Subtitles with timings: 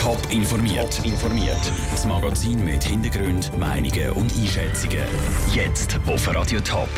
[0.00, 1.04] Top informiert.
[1.04, 1.60] informiert.
[1.90, 5.04] Das Magazin mit Hintergrund, Meinungen und Einschätzungen.
[5.52, 6.88] Jetzt auf Radio Top.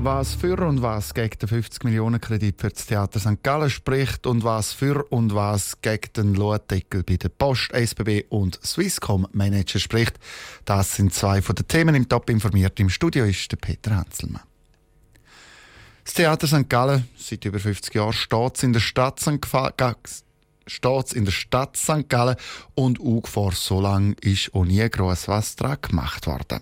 [0.00, 3.42] Was für und was gegen den 50 Millionen Kredit für das Theater St.
[3.42, 8.60] Gallen spricht und was für und was gegen den Lohndeckel bei der Post, SBB und
[8.62, 10.18] Swisscom Manager spricht,
[10.66, 12.78] das sind zwei von den Themen im Top informiert.
[12.78, 14.42] Im Studio ist der Peter Hanselmann.
[16.04, 16.68] Das Theater St.
[16.68, 19.40] Gallen, seit über 50 Jahren, steht in der Stadt St.
[20.66, 22.08] steht in der Stadt St.
[22.08, 22.36] Gallen
[22.74, 26.60] und vor so lange ist auch nie gross was daran gemacht worden.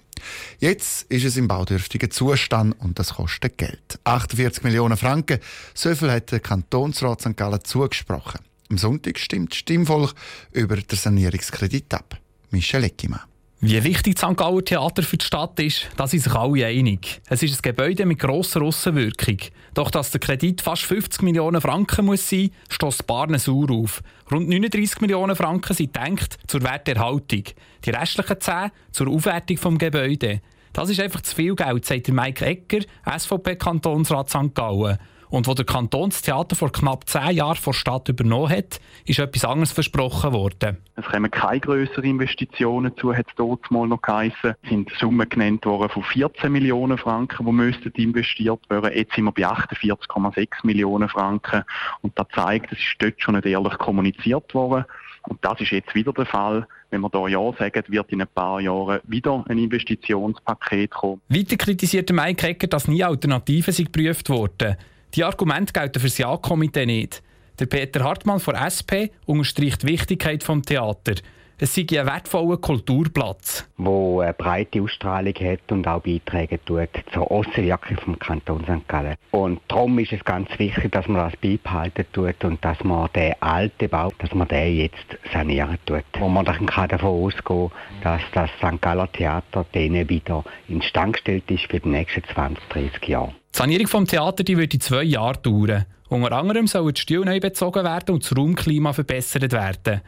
[0.59, 3.99] Jetzt ist es im baudürftigen Zustand und das kostet Geld.
[4.05, 5.39] 48 Millionen Franken,
[5.75, 7.37] so viel hat der Kantonsrat St.
[7.37, 8.41] Gallen zugesprochen.
[8.71, 10.15] Am Sonntag stimmt Stimmvolk
[10.53, 12.19] über den Sanierungskredit ab.
[12.51, 13.34] Michel Eckimann.
[13.61, 14.37] Wie wichtig das St.
[14.37, 17.23] Gauer Theater für die Stadt ist, da sind sich alle einig.
[17.29, 19.39] Es ist ein Gebäude mit grosser Russenwirkung.
[19.73, 24.03] Doch dass der Kredit fast 50 Millionen Franken muss sein, stößt Barne sauer auf.
[24.31, 27.45] Rund 39 Millionen Franken sind gedacht zur Werterhaltung.
[27.85, 30.41] Die restlichen 10 zur Aufwertung des Gebäudes.
[30.75, 34.55] Das ist einfach zu viel Geld, sagt Mike Egger, SVP-Kantonsrat St.
[34.55, 34.99] Gallen.
[35.35, 39.73] Und wo der Kantonstheater vor knapp zehn Jahren vor Stadt übernommen hat, ist etwas anderes
[39.73, 40.77] versprochen worden.
[40.95, 44.55] Es kommen keine grösseren Investitionen zu, hat es dort mal noch geheißen.
[44.63, 48.93] Es sind Summen genannt worden von 14 Millionen Franken, die müssten investiert werden.
[48.95, 51.65] Jetzt sind wir bei 48,6 Millionen Franken.
[52.03, 54.85] Und das zeigt, es ist dort schon nicht ehrlich kommuniziert worden.
[55.27, 56.65] Und das ist jetzt wieder der Fall.
[56.91, 61.21] Wenn wir hier Ja sagen, wird in ein paar Jahren wieder ein Investitionspaket kommen.
[61.29, 64.77] Weiter kritisierte Mike Ecker, dass nie Alternativen geprüft wurden.
[65.15, 67.23] Die Argumente gelten für das Ja-Komitee nicht.
[67.61, 71.23] Der Peter Hartmann von SP unterstreicht die Wichtigkeit des Theaters.
[71.57, 73.69] Es sei ein wertvoller Kulturplatz.
[73.79, 78.89] Der eine breite Ausstrahlung hat und auch beitragen tut zur Aussenwirkung vom Kanton St.
[78.89, 79.15] Gallen.
[79.31, 83.35] Und darum ist es ganz wichtig, dass man das beibehalten tut und dass man den
[83.41, 86.03] alten Bau, dass man den jetzt sanieren tut.
[86.19, 87.71] Wo man dann kann davon ausgehen
[88.03, 88.81] dass das St.
[88.81, 93.29] Galler Theater denen wieder instand gestellt ist für die nächsten 20, 30 Jahre.
[93.29, 95.85] Die Sanierung des Theaters die würde zwei Jahre dauern.
[96.09, 100.01] Unter anderem sollen die Stühle neu bezogen werden und das Raumklima verbessert werden.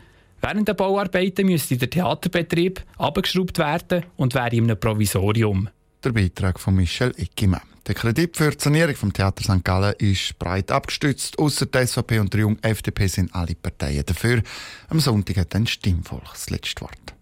[0.48, 5.68] Während der Bauarbeiten müsste der Theaterbetrieb abgeschraubt werden und wäre in einem Provisorium.
[6.04, 7.62] Der Beitrag von Michel Eckimann.
[7.84, 9.64] Der Kredit für die Sanierung vom Theater St.
[9.64, 11.36] Gallen ist breit abgestützt.
[11.40, 14.40] Außer der SVP und der Jung FDP sind alle Parteien dafür.
[14.88, 17.14] Am Sonntag hat ein Stimmvolk das letzte Wort.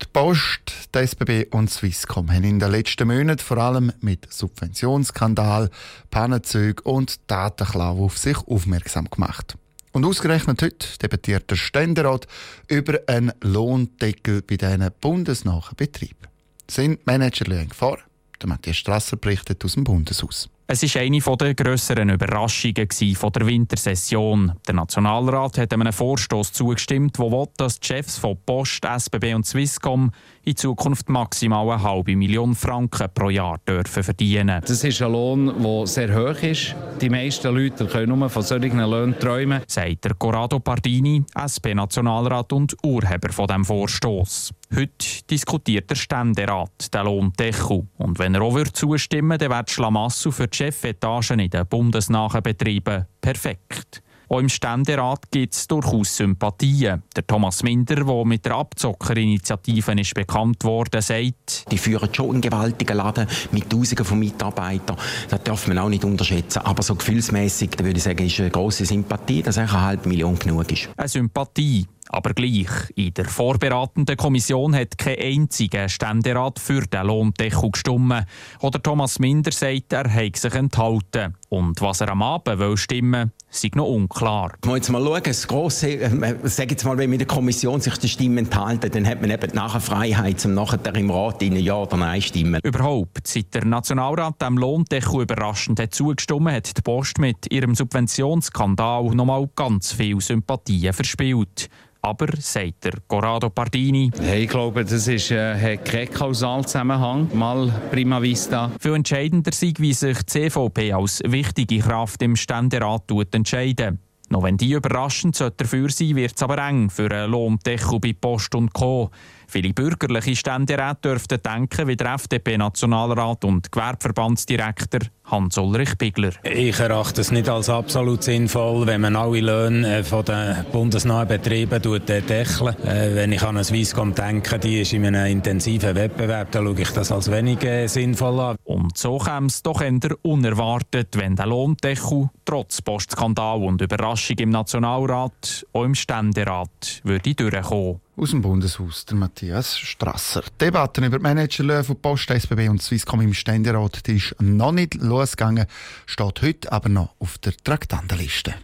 [0.00, 5.68] Die Post, die SBB und Swisscom haben in den letzten Monaten vor allem mit Subventionsskandal,
[6.10, 9.58] Pannenzügen und Datenklau auf sich aufmerksam gemacht.
[9.94, 12.26] Und ausgerechnet heute debattiert der Ständerat
[12.66, 16.26] über einen Lohndeckel bei diesen bundesnahen Betrieben.
[16.68, 17.98] Sind Manager in Gefahr?
[18.42, 20.50] Der Matthias Strasser berichtet aus dem Bundeshaus.
[20.66, 24.52] Es war eine der grösseren Überraschungen der Wintersession.
[24.66, 29.46] Der Nationalrat hat einem Vorstoß zugestimmt, der will, dass die Chefs von Post, SBB und
[29.46, 30.10] Swisscom
[30.42, 34.62] in Zukunft maximal eine halbe Million Franken pro Jahr dürfen verdienen.
[34.66, 36.74] Das ist ein Lohn, der sehr hoch ist.
[36.98, 39.60] Die meisten Leute können nur von solchen Löhnen träumen.
[39.66, 44.54] Sagt der Corrado Pardini, SP-Nationalrat und Urheber von dem Vorstoß.
[44.76, 47.86] Heute diskutiert der Ständerat den Lohndeckel.
[47.96, 51.66] Und wenn er auch zustimmen würde, dann wäre die Schlamassel für die Chefetagen in den
[51.66, 54.02] bundesnahen Betrieben perfekt.
[54.28, 57.04] Auch im Ständerat gibt es durchaus Sympathien.
[57.14, 62.40] Der Thomas Minder, der mit der Abzockerinitiative ist bekannt wurde, sagt, die führen schon einen
[62.40, 64.96] gewaltigen Laden mit Tausenden von Mitarbeitern.
[65.28, 66.60] Das darf man auch nicht unterschätzen.
[66.60, 70.72] Aber so gefühlsmäßig, würde ich sagen, ist eine grosse Sympathie, dass eine halbe Million genug
[70.72, 70.88] ist.
[70.96, 77.70] Eine Sympathie, aber gleich, in der vorberatenden Kommission hat kein einziger Ständerat für den Lohndeckel
[77.70, 78.26] gestimmt.
[78.60, 81.34] Oder Thomas Minder sagt, er habe sich enthalten.
[81.48, 84.52] Und was er am Abend will stimmen sei noch unklar.
[84.66, 87.96] Mal jetzt mal schauen, das grosse, äh, sag jetzt mal, wenn mit der Kommission sich
[87.98, 91.76] die Stimmen enthalten, dann hat man eben nachher Freiheit, um nachher im Rat in Ja
[91.76, 92.60] oder Nein stimmen.
[92.62, 99.04] Überhaupt, seit der Nationalrat dem Lohndeckel überraschend hat zugestimmt, hat die Post mit ihrem Subventionsskandal
[99.14, 101.68] nochmal ganz viel Sympathien verspielt.
[102.04, 107.30] Aber, sagt der Corrado Pardini, hey, ich glaube, das ist, äh, hat keinen Kausalzusammenhang.
[107.32, 108.70] Mal prima vista.
[108.78, 114.00] Viel entscheidender sei, wie sich die CVP als wichtige Kraft im Ständerat entscheiden.
[114.28, 118.54] Noch wenn die überraschend dafür sein wird es aber eng für einen Lohndeckel bei Post
[118.54, 119.10] und Co.
[119.46, 126.32] Viele bürgerliche Ständeräte dürften denken wie der FDP-Nationalrat und Gewerbeverbandsdirektor Hans-Ulrich Bigler.
[126.42, 131.26] Ich erachte es nicht als absolut sinnvoll, wenn man alle Löhne äh, von den bundesnahen
[131.26, 132.76] Betrieben deckeln.
[132.84, 136.80] Äh, wenn ich an eine Swisscom denke, die ist in einem intensiven Wettbewerb, dann schaue
[136.80, 138.56] ich das als wenig äh, sinnvoll an.
[138.64, 144.50] Und so käme es doch eher unerwartet, wenn der Lohndeckel trotz Postskandal und Überraschung im
[144.50, 148.03] Nationalrat auch im Ständerat würde durchkommen.
[148.16, 150.44] Aus dem Bundeshaus, der Matthias Strasser.
[150.60, 154.94] Debatten über die Managerlöhne von Post, SBB und Swisscom im Ständerat die ist noch nicht
[154.94, 155.66] losgegangen,
[156.06, 158.54] steht heute aber noch auf der Traktandenliste.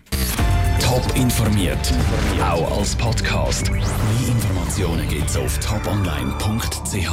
[0.81, 1.93] Top informiert,
[2.41, 3.71] auch als Podcast.
[3.73, 3.83] Mehr
[4.29, 7.11] Informationen gibt es auf toponline.ch.